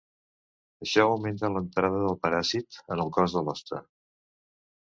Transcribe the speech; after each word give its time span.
Això 0.85 1.03
augmenta 1.09 1.51
l'entrada 1.57 1.99
del 2.05 2.17
paràsit 2.25 2.81
en 2.97 3.05
el 3.05 3.15
cos 3.19 3.37
de 3.37 3.45
l'hoste. 3.47 3.83